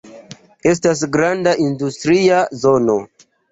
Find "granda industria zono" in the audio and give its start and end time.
1.17-2.99